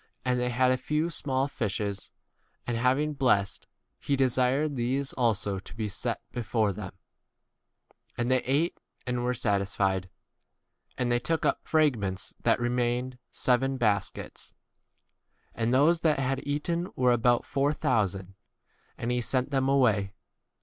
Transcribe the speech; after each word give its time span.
And 0.25 0.39
they 0.39 0.49
had 0.49 0.71
a 0.71 0.77
few 0.77 1.11
small 1.11 1.47
fishes, 1.47 2.09
and 2.65 2.75
having 2.75 3.13
blessed, 3.13 3.67
he 3.99 4.15
desired 4.15 4.75
these 4.75 5.13
8 5.13 5.13
also 5.15 5.59
to 5.59 5.75
be 5.75 5.87
set 5.89 6.21
before 6.31 6.73
[them]. 6.73 6.93
And 8.17 8.31
they 8.31 8.39
ate 8.41 8.75
and 9.05 9.23
were 9.23 9.35
satisfied. 9.35 10.09
And 10.97 11.11
they 11.11 11.19
took 11.19 11.45
up 11.45 11.61
of 11.61 11.67
fragments 11.67 12.33
that 12.41 12.57
9 12.57 12.63
remained 12.63 13.19
seven 13.31 13.77
baskets. 13.77 14.55
And 15.53 15.71
those 15.71 15.99
that 15.99 16.17
had 16.17 16.47
eaten 16.47 16.91
were 16.95 17.11
about 17.11 17.45
four 17.45 17.71
thousand, 17.71 18.33
and 18.97 19.11
he 19.11 19.21
sent 19.21 19.51
them 19.51 19.69
away. 19.69 20.13